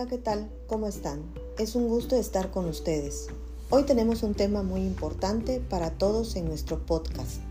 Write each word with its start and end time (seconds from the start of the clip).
Hola, 0.00 0.08
¿qué 0.08 0.16
tal? 0.16 0.48
¿Cómo 0.66 0.86
están? 0.86 1.20
Es 1.58 1.74
un 1.74 1.86
gusto 1.86 2.16
estar 2.16 2.50
con 2.50 2.66
ustedes. 2.66 3.26
Hoy 3.68 3.82
tenemos 3.82 4.22
un 4.22 4.32
tema 4.32 4.62
muy 4.62 4.80
importante 4.80 5.60
para 5.60 5.90
todos 5.90 6.36
en 6.36 6.46
nuestro 6.46 6.86
podcast, 6.86 7.42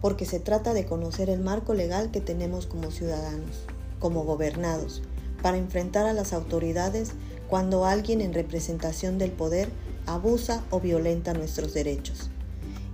porque 0.00 0.24
se 0.24 0.38
trata 0.38 0.72
de 0.72 0.86
conocer 0.86 1.28
el 1.28 1.40
marco 1.40 1.74
legal 1.74 2.12
que 2.12 2.20
tenemos 2.20 2.66
como 2.66 2.92
ciudadanos, 2.92 3.64
como 3.98 4.22
gobernados, 4.22 5.02
para 5.42 5.56
enfrentar 5.56 6.06
a 6.06 6.12
las 6.12 6.32
autoridades 6.32 7.10
cuando 7.48 7.84
alguien 7.84 8.20
en 8.20 8.34
representación 8.34 9.18
del 9.18 9.32
poder 9.32 9.68
abusa 10.06 10.62
o 10.70 10.78
violenta 10.78 11.34
nuestros 11.34 11.74
derechos. 11.74 12.30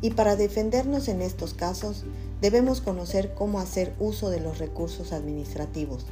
Y 0.00 0.12
para 0.12 0.36
defendernos 0.36 1.08
en 1.08 1.20
estos 1.20 1.52
casos, 1.52 2.04
debemos 2.40 2.80
conocer 2.80 3.34
cómo 3.34 3.60
hacer 3.60 3.92
uso 3.98 4.30
de 4.30 4.40
los 4.40 4.56
recursos 4.56 5.12
administrativos, 5.12 6.06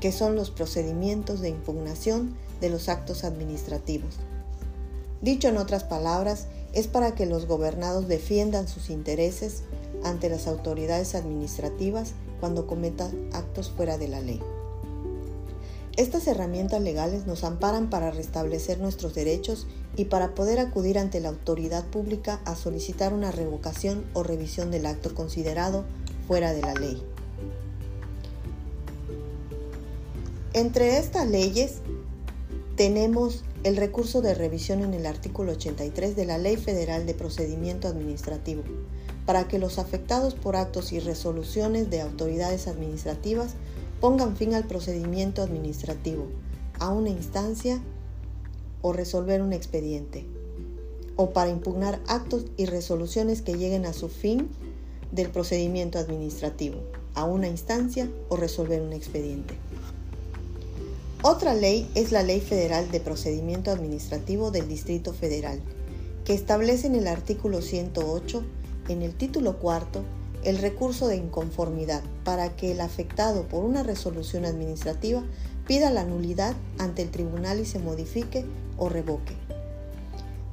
que 0.00 0.12
son 0.12 0.36
los 0.36 0.50
procedimientos 0.50 1.40
de 1.40 1.48
impugnación 1.48 2.36
de 2.60 2.70
los 2.70 2.88
actos 2.88 3.24
administrativos. 3.24 4.16
Dicho 5.20 5.48
en 5.48 5.56
otras 5.56 5.84
palabras, 5.84 6.46
es 6.72 6.86
para 6.86 7.14
que 7.14 7.26
los 7.26 7.46
gobernados 7.46 8.08
defiendan 8.08 8.68
sus 8.68 8.90
intereses 8.90 9.62
ante 10.04 10.28
las 10.28 10.46
autoridades 10.46 11.14
administrativas 11.14 12.12
cuando 12.40 12.66
cometan 12.66 13.28
actos 13.32 13.70
fuera 13.70 13.98
de 13.98 14.08
la 14.08 14.20
ley. 14.20 14.40
Estas 15.96 16.28
herramientas 16.28 16.80
legales 16.80 17.26
nos 17.26 17.42
amparan 17.42 17.90
para 17.90 18.12
restablecer 18.12 18.78
nuestros 18.78 19.16
derechos 19.16 19.66
y 19.96 20.04
para 20.04 20.32
poder 20.36 20.60
acudir 20.60 20.96
ante 20.96 21.18
la 21.18 21.30
autoridad 21.30 21.84
pública 21.86 22.40
a 22.44 22.54
solicitar 22.54 23.12
una 23.12 23.32
revocación 23.32 24.04
o 24.14 24.22
revisión 24.22 24.70
del 24.70 24.86
acto 24.86 25.12
considerado 25.12 25.84
fuera 26.28 26.52
de 26.52 26.60
la 26.60 26.74
ley. 26.74 27.02
Entre 30.58 30.98
estas 30.98 31.28
leyes 31.28 31.74
tenemos 32.74 33.44
el 33.62 33.76
recurso 33.76 34.22
de 34.22 34.34
revisión 34.34 34.82
en 34.82 34.92
el 34.92 35.06
artículo 35.06 35.52
83 35.52 36.16
de 36.16 36.26
la 36.26 36.36
Ley 36.36 36.56
Federal 36.56 37.06
de 37.06 37.14
Procedimiento 37.14 37.86
Administrativo, 37.86 38.64
para 39.24 39.46
que 39.46 39.60
los 39.60 39.78
afectados 39.78 40.34
por 40.34 40.56
actos 40.56 40.90
y 40.92 40.98
resoluciones 40.98 41.90
de 41.90 42.00
autoridades 42.00 42.66
administrativas 42.66 43.54
pongan 44.00 44.34
fin 44.36 44.52
al 44.52 44.64
procedimiento 44.64 45.42
administrativo, 45.42 46.26
a 46.80 46.88
una 46.88 47.10
instancia 47.10 47.80
o 48.82 48.92
resolver 48.92 49.42
un 49.42 49.52
expediente, 49.52 50.26
o 51.14 51.30
para 51.30 51.50
impugnar 51.50 52.00
actos 52.08 52.46
y 52.56 52.66
resoluciones 52.66 53.42
que 53.42 53.54
lleguen 53.54 53.86
a 53.86 53.92
su 53.92 54.08
fin 54.08 54.48
del 55.12 55.30
procedimiento 55.30 56.00
administrativo, 56.00 56.80
a 57.14 57.26
una 57.26 57.46
instancia 57.46 58.10
o 58.28 58.34
resolver 58.34 58.82
un 58.82 58.92
expediente. 58.92 59.54
Otra 61.22 61.52
ley 61.52 61.90
es 61.96 62.12
la 62.12 62.22
Ley 62.22 62.40
Federal 62.40 62.92
de 62.92 63.00
Procedimiento 63.00 63.72
Administrativo 63.72 64.52
del 64.52 64.68
Distrito 64.68 65.12
Federal, 65.12 65.60
que 66.24 66.32
establece 66.32 66.86
en 66.86 66.94
el 66.94 67.08
artículo 67.08 67.60
108, 67.60 68.44
en 68.88 69.02
el 69.02 69.16
título 69.16 69.58
cuarto, 69.58 70.04
el 70.44 70.58
recurso 70.58 71.08
de 71.08 71.16
inconformidad 71.16 72.04
para 72.22 72.54
que 72.54 72.70
el 72.70 72.80
afectado 72.80 73.48
por 73.48 73.64
una 73.64 73.82
resolución 73.82 74.44
administrativa 74.44 75.24
pida 75.66 75.90
la 75.90 76.04
nulidad 76.04 76.54
ante 76.78 77.02
el 77.02 77.10
tribunal 77.10 77.58
y 77.58 77.66
se 77.66 77.80
modifique 77.80 78.44
o 78.76 78.88
revoque. 78.88 79.34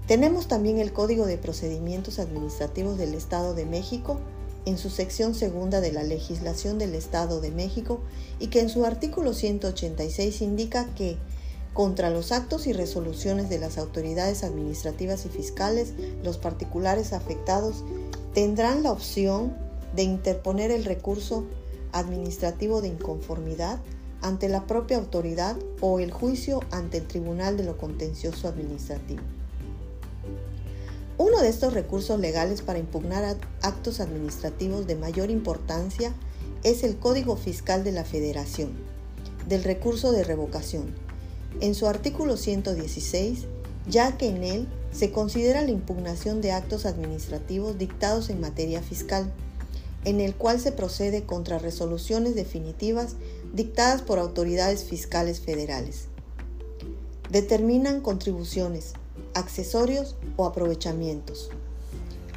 Tenemos 0.07 0.47
también 0.47 0.79
el 0.79 0.93
Código 0.93 1.27
de 1.27 1.37
Procedimientos 1.37 2.17
Administrativos 2.17 2.97
del 2.97 3.13
Estado 3.13 3.53
de 3.53 3.67
México, 3.67 4.19
en 4.65 4.77
su 4.77 4.89
sección 4.89 5.35
segunda 5.35 5.81
de 5.81 5.91
la 5.91 6.03
legislación 6.03 6.77
del 6.77 6.95
Estado 6.95 7.39
de 7.41 7.51
México 7.51 7.99
y 8.39 8.47
que 8.47 8.61
en 8.61 8.69
su 8.69 8.85
artículo 8.85 9.33
186 9.33 10.41
indica 10.41 10.93
que 10.95 11.17
contra 11.73 12.09
los 12.09 12.31
actos 12.31 12.67
y 12.67 12.73
resoluciones 12.73 13.49
de 13.49 13.59
las 13.59 13.77
autoridades 13.77 14.43
administrativas 14.43 15.25
y 15.25 15.29
fiscales, 15.29 15.93
los 16.23 16.37
particulares 16.37 17.11
afectados 17.11 17.83
tendrán 18.33 18.81
la 18.81 18.91
opción 18.91 19.53
de 19.93 20.03
interponer 20.03 20.71
el 20.71 20.85
recurso 20.85 21.43
administrativo 21.91 22.81
de 22.81 22.87
inconformidad 22.87 23.79
ante 24.21 24.49
la 24.49 24.65
propia 24.67 24.97
autoridad 24.97 25.57
o 25.81 25.99
el 25.99 26.11
juicio 26.11 26.61
ante 26.71 26.97
el 26.97 27.07
Tribunal 27.07 27.57
de 27.57 27.63
lo 27.63 27.77
Contencioso 27.77 28.47
Administrativo. 28.47 29.21
Uno 31.17 31.41
de 31.41 31.47
estos 31.47 31.73
recursos 31.73 32.19
legales 32.19 32.61
para 32.61 32.77
impugnar 32.77 33.37
actos 33.61 34.01
administrativos 34.01 34.85
de 34.85 34.95
mayor 34.95 35.29
importancia 35.29 36.13
es 36.63 36.83
el 36.83 36.97
Código 36.97 37.37
Fiscal 37.37 37.85
de 37.85 37.93
la 37.93 38.03
Federación, 38.03 38.73
del 39.47 39.63
recurso 39.63 40.11
de 40.11 40.25
revocación, 40.25 40.93
en 41.61 41.73
su 41.73 41.87
artículo 41.87 42.35
116, 42.35 43.45
ya 43.87 44.17
que 44.17 44.27
en 44.27 44.43
él 44.43 44.67
se 44.91 45.13
considera 45.13 45.61
la 45.61 45.71
impugnación 45.71 46.41
de 46.41 46.51
actos 46.51 46.85
administrativos 46.85 47.77
dictados 47.77 48.29
en 48.29 48.41
materia 48.41 48.81
fiscal, 48.81 49.31
en 50.03 50.19
el 50.19 50.35
cual 50.35 50.59
se 50.59 50.73
procede 50.73 51.23
contra 51.23 51.59
resoluciones 51.59 52.35
definitivas 52.35 53.15
dictadas 53.53 54.01
por 54.01 54.19
autoridades 54.19 54.83
fiscales 54.83 55.39
federales. 55.39 56.07
Determinan 57.31 58.01
contribuciones, 58.01 58.93
accesorios 59.35 60.15
o 60.37 60.45
aprovechamientos. 60.45 61.51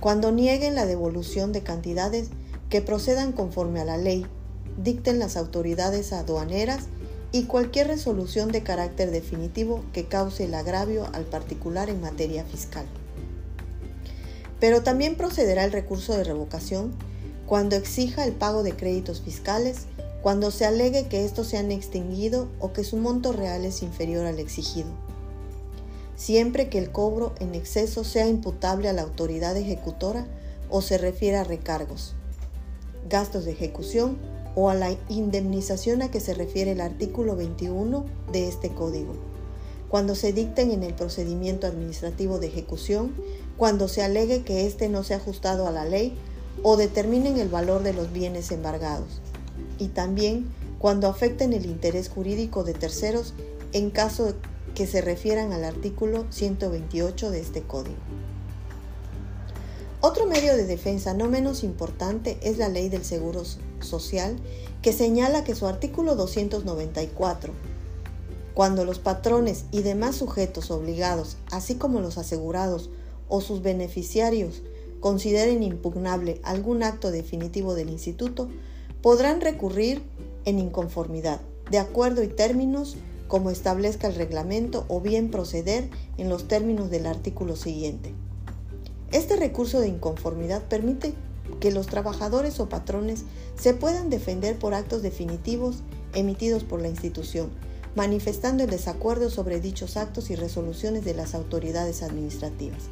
Cuando 0.00 0.30
nieguen 0.30 0.74
la 0.74 0.84
devolución 0.84 1.52
de 1.52 1.62
cantidades 1.62 2.28
que 2.68 2.82
procedan 2.82 3.32
conforme 3.32 3.80
a 3.80 3.84
la 3.84 3.96
ley, 3.96 4.26
dicten 4.82 5.18
las 5.18 5.36
autoridades 5.36 6.12
aduaneras 6.12 6.84
y 7.32 7.44
cualquier 7.44 7.88
resolución 7.88 8.52
de 8.52 8.62
carácter 8.62 9.10
definitivo 9.10 9.82
que 9.92 10.06
cause 10.06 10.44
el 10.44 10.54
agravio 10.54 11.06
al 11.12 11.24
particular 11.24 11.88
en 11.88 12.00
materia 12.00 12.44
fiscal. 12.44 12.86
Pero 14.60 14.82
también 14.82 15.16
procederá 15.16 15.64
el 15.64 15.72
recurso 15.72 16.16
de 16.16 16.24
revocación 16.24 16.92
cuando 17.46 17.76
exija 17.76 18.24
el 18.24 18.32
pago 18.32 18.62
de 18.62 18.76
créditos 18.76 19.20
fiscales, 19.20 19.86
cuando 20.20 20.50
se 20.50 20.66
alegue 20.66 21.08
que 21.08 21.24
estos 21.24 21.46
se 21.48 21.58
han 21.58 21.70
extinguido 21.70 22.48
o 22.60 22.72
que 22.72 22.84
su 22.84 22.96
monto 22.96 23.32
real 23.32 23.64
es 23.64 23.82
inferior 23.82 24.26
al 24.26 24.38
exigido 24.38 25.07
siempre 26.18 26.68
que 26.68 26.78
el 26.78 26.90
cobro 26.90 27.32
en 27.38 27.54
exceso 27.54 28.02
sea 28.02 28.26
imputable 28.26 28.88
a 28.88 28.92
la 28.92 29.02
autoridad 29.02 29.56
ejecutora 29.56 30.26
o 30.68 30.82
se 30.82 30.98
refiera 30.98 31.40
a 31.40 31.44
recargos, 31.44 32.14
gastos 33.08 33.44
de 33.44 33.52
ejecución 33.52 34.18
o 34.56 34.68
a 34.68 34.74
la 34.74 34.90
indemnización 35.08 36.02
a 36.02 36.10
que 36.10 36.18
se 36.18 36.34
refiere 36.34 36.72
el 36.72 36.80
artículo 36.80 37.36
21 37.36 38.04
de 38.32 38.48
este 38.48 38.70
código, 38.70 39.14
cuando 39.88 40.16
se 40.16 40.32
dicten 40.32 40.72
en 40.72 40.82
el 40.82 40.92
procedimiento 40.92 41.68
administrativo 41.68 42.40
de 42.40 42.48
ejecución, 42.48 43.14
cuando 43.56 43.86
se 43.86 44.02
alegue 44.02 44.42
que 44.42 44.66
éste 44.66 44.88
no 44.88 45.04
se 45.04 45.14
ha 45.14 45.18
ajustado 45.18 45.68
a 45.68 45.72
la 45.72 45.84
ley 45.84 46.18
o 46.64 46.76
determinen 46.76 47.38
el 47.38 47.48
valor 47.48 47.84
de 47.84 47.92
los 47.92 48.12
bienes 48.12 48.50
embargados, 48.50 49.20
y 49.78 49.86
también 49.86 50.52
cuando 50.80 51.06
afecten 51.06 51.52
el 51.52 51.64
interés 51.64 52.08
jurídico 52.08 52.64
de 52.64 52.74
terceros 52.74 53.34
en 53.72 53.90
caso 53.90 54.34
que 54.74 54.86
se 54.86 55.00
refieran 55.00 55.52
al 55.52 55.64
artículo 55.64 56.26
128 56.30 57.30
de 57.30 57.40
este 57.40 57.62
código. 57.62 57.96
Otro 60.00 60.26
medio 60.26 60.56
de 60.56 60.64
defensa 60.64 61.12
no 61.12 61.28
menos 61.28 61.64
importante 61.64 62.38
es 62.42 62.56
la 62.56 62.68
ley 62.68 62.88
del 62.88 63.04
Seguro 63.04 63.42
Social, 63.80 64.36
que 64.80 64.92
señala 64.92 65.42
que 65.42 65.56
su 65.56 65.66
artículo 65.66 66.14
294, 66.14 67.52
cuando 68.54 68.84
los 68.84 69.00
patrones 69.00 69.64
y 69.72 69.82
demás 69.82 70.14
sujetos 70.14 70.70
obligados, 70.70 71.36
así 71.50 71.74
como 71.74 72.00
los 72.00 72.16
asegurados 72.16 72.90
o 73.28 73.40
sus 73.40 73.60
beneficiarios, 73.60 74.62
consideren 75.00 75.64
impugnable 75.64 76.40
algún 76.44 76.82
acto 76.82 77.10
definitivo 77.10 77.74
del 77.74 77.90
instituto, 77.90 78.48
podrán 79.02 79.40
recurrir 79.40 80.02
en 80.44 80.58
inconformidad, 80.58 81.40
de 81.70 81.78
acuerdo 81.78 82.22
y 82.22 82.28
términos 82.28 82.96
como 83.28 83.50
establezca 83.50 84.08
el 84.08 84.14
reglamento 84.14 84.84
o 84.88 85.00
bien 85.00 85.30
proceder 85.30 85.88
en 86.16 86.28
los 86.28 86.48
términos 86.48 86.90
del 86.90 87.06
artículo 87.06 87.54
siguiente. 87.56 88.12
Este 89.12 89.36
recurso 89.36 89.80
de 89.80 89.88
inconformidad 89.88 90.64
permite 90.64 91.14
que 91.60 91.70
los 91.70 91.86
trabajadores 91.86 92.60
o 92.60 92.68
patrones 92.68 93.24
se 93.58 93.74
puedan 93.74 94.10
defender 94.10 94.58
por 94.58 94.74
actos 94.74 95.02
definitivos 95.02 95.82
emitidos 96.14 96.64
por 96.64 96.80
la 96.80 96.88
institución, 96.88 97.50
manifestando 97.94 98.64
el 98.64 98.70
desacuerdo 98.70 99.30
sobre 99.30 99.60
dichos 99.60 99.96
actos 99.96 100.30
y 100.30 100.36
resoluciones 100.36 101.04
de 101.04 101.14
las 101.14 101.34
autoridades 101.34 102.02
administrativas. 102.02 102.84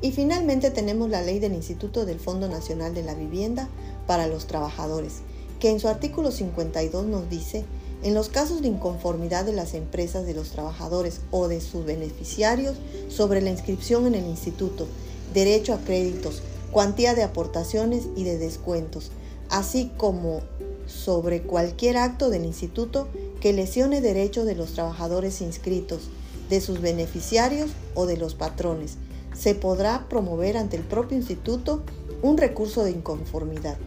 Y 0.00 0.10
finalmente 0.10 0.70
tenemos 0.72 1.10
la 1.10 1.22
ley 1.22 1.38
del 1.38 1.54
Instituto 1.54 2.04
del 2.04 2.18
Fondo 2.18 2.48
Nacional 2.48 2.92
de 2.92 3.04
la 3.04 3.14
Vivienda 3.14 3.68
para 4.08 4.26
los 4.26 4.46
Trabajadores, 4.48 5.20
que 5.60 5.70
en 5.70 5.78
su 5.78 5.86
artículo 5.86 6.32
52 6.32 7.06
nos 7.06 7.30
dice 7.30 7.64
en 8.02 8.14
los 8.14 8.28
casos 8.28 8.62
de 8.62 8.68
inconformidad 8.68 9.44
de 9.44 9.52
las 9.52 9.74
empresas 9.74 10.26
de 10.26 10.34
los 10.34 10.50
trabajadores 10.50 11.20
o 11.30 11.48
de 11.48 11.60
sus 11.60 11.84
beneficiarios 11.84 12.76
sobre 13.08 13.40
la 13.40 13.50
inscripción 13.50 14.06
en 14.06 14.14
el 14.14 14.26
instituto, 14.26 14.86
derecho 15.32 15.72
a 15.72 15.78
créditos, 15.78 16.42
cuantía 16.72 17.14
de 17.14 17.22
aportaciones 17.22 18.04
y 18.16 18.24
de 18.24 18.38
descuentos, 18.38 19.10
así 19.50 19.92
como 19.96 20.40
sobre 20.86 21.42
cualquier 21.42 21.96
acto 21.96 22.30
del 22.30 22.44
instituto 22.44 23.08
que 23.40 23.52
lesione 23.52 24.00
derechos 24.00 24.46
de 24.46 24.56
los 24.56 24.72
trabajadores 24.72 25.40
inscritos, 25.40 26.08
de 26.48 26.60
sus 26.60 26.80
beneficiarios 26.80 27.70
o 27.94 28.06
de 28.06 28.16
los 28.16 28.34
patrones. 28.34 28.96
Se 29.34 29.54
podrá 29.54 30.06
promover 30.08 30.56
ante 30.56 30.76
el 30.76 30.82
propio 30.82 31.16
instituto 31.16 31.82
un 32.20 32.36
recurso 32.36 32.84
de 32.84 32.90
inconformidad. 32.90 33.78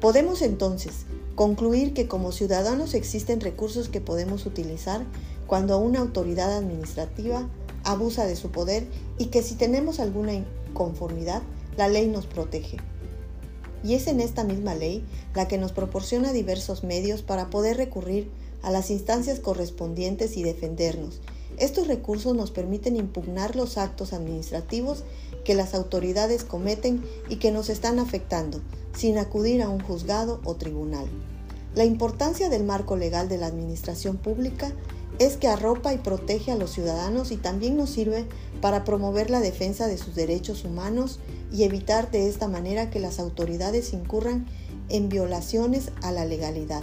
Podemos 0.00 0.42
entonces 0.42 1.06
concluir 1.34 1.94
que 1.94 2.08
como 2.08 2.32
ciudadanos 2.32 2.94
existen 2.94 3.40
recursos 3.40 3.88
que 3.88 4.00
podemos 4.00 4.46
utilizar 4.46 5.04
cuando 5.46 5.78
una 5.78 6.00
autoridad 6.00 6.56
administrativa 6.56 7.48
abusa 7.84 8.26
de 8.26 8.36
su 8.36 8.50
poder 8.50 8.86
y 9.18 9.26
que 9.26 9.42
si 9.42 9.54
tenemos 9.54 10.00
alguna 10.00 10.34
inconformidad, 10.34 11.42
la 11.76 11.88
ley 11.88 12.06
nos 12.08 12.26
protege. 12.26 12.78
Y 13.84 13.94
es 13.94 14.06
en 14.06 14.20
esta 14.20 14.44
misma 14.44 14.74
ley 14.74 15.04
la 15.34 15.48
que 15.48 15.58
nos 15.58 15.72
proporciona 15.72 16.32
diversos 16.32 16.84
medios 16.84 17.22
para 17.22 17.50
poder 17.50 17.76
recurrir 17.76 18.30
a 18.62 18.70
las 18.70 18.90
instancias 18.90 19.40
correspondientes 19.40 20.36
y 20.36 20.42
defendernos. 20.42 21.20
Estos 21.58 21.86
recursos 21.86 22.34
nos 22.34 22.50
permiten 22.50 22.96
impugnar 22.96 23.56
los 23.56 23.78
actos 23.78 24.12
administrativos 24.12 25.04
que 25.44 25.54
las 25.54 25.74
autoridades 25.74 26.44
cometen 26.44 27.04
y 27.28 27.36
que 27.36 27.50
nos 27.50 27.68
están 27.68 27.98
afectando, 27.98 28.60
sin 28.96 29.18
acudir 29.18 29.62
a 29.62 29.68
un 29.68 29.80
juzgado 29.80 30.40
o 30.44 30.54
tribunal. 30.56 31.06
La 31.74 31.84
importancia 31.84 32.48
del 32.48 32.64
marco 32.64 32.96
legal 32.96 33.28
de 33.28 33.38
la 33.38 33.46
administración 33.46 34.16
pública 34.16 34.72
es 35.18 35.36
que 35.36 35.48
arropa 35.48 35.92
y 35.92 35.98
protege 35.98 36.52
a 36.52 36.56
los 36.56 36.70
ciudadanos 36.70 37.32
y 37.32 37.36
también 37.36 37.76
nos 37.76 37.90
sirve 37.90 38.26
para 38.60 38.84
promover 38.84 39.30
la 39.30 39.40
defensa 39.40 39.86
de 39.86 39.98
sus 39.98 40.14
derechos 40.14 40.64
humanos 40.64 41.18
y 41.52 41.64
evitar 41.64 42.10
de 42.10 42.28
esta 42.28 42.48
manera 42.48 42.90
que 42.90 43.00
las 43.00 43.18
autoridades 43.18 43.92
incurran 43.92 44.46
en 44.88 45.08
violaciones 45.08 45.90
a 46.02 46.12
la 46.12 46.24
legalidad. 46.24 46.82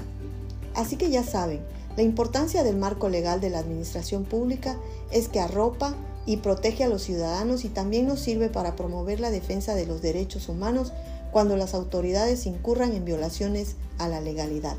Así 0.74 0.96
que 0.96 1.10
ya 1.10 1.24
saben, 1.24 1.62
la 2.00 2.04
importancia 2.04 2.64
del 2.64 2.78
marco 2.78 3.10
legal 3.10 3.42
de 3.42 3.50
la 3.50 3.60
administración 3.60 4.24
pública 4.24 4.78
es 5.12 5.28
que 5.28 5.42
arropa 5.42 5.98
y 6.26 6.38
protege 6.38 6.86
a 6.86 6.88
los 6.88 7.02
ciudadanos 7.02 7.66
y 7.66 7.68
también 7.68 8.08
nos 8.08 8.22
sirve 8.22 8.48
para 8.48 8.78
promover 8.78 9.20
la 9.20 9.32
defensa 9.32 9.76
de 9.76 9.86
los 9.86 10.02
derechos 10.02 10.48
humanos 10.48 10.94
cuando 11.34 11.58
las 11.58 11.74
autoridades 11.74 12.46
incurran 12.46 12.94
en 12.94 13.04
violaciones 13.04 13.76
a 13.98 14.08
la 14.08 14.22
legalidad. 14.22 14.78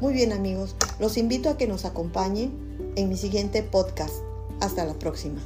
Muy 0.00 0.12
bien 0.12 0.32
amigos, 0.32 0.74
los 0.98 1.18
invito 1.18 1.50
a 1.50 1.56
que 1.56 1.68
nos 1.68 1.84
acompañen 1.84 2.50
en 2.96 3.08
mi 3.08 3.16
siguiente 3.16 3.62
podcast. 3.62 4.16
Hasta 4.58 4.84
la 4.84 4.94
próxima. 4.94 5.40